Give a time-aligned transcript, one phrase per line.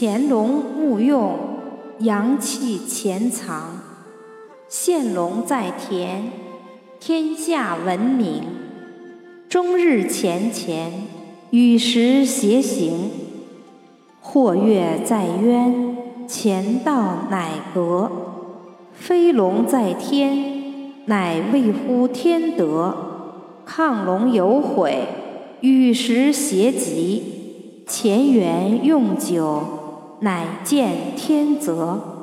[0.00, 1.36] 潜龙勿用，
[1.98, 3.82] 阳气潜藏。
[4.66, 6.22] 现龙在田，
[6.98, 8.44] 天下闻名。
[9.46, 10.90] 终日乾乾，
[11.50, 13.10] 与时偕行。
[14.22, 18.10] 或跃在渊，乾道乃革。
[18.94, 22.94] 飞龙在天，乃未乎天德。
[23.68, 25.06] 亢龙有悔，
[25.60, 27.84] 与时偕极。
[27.86, 29.62] 乾元用久，
[30.20, 32.19] 乃见天泽。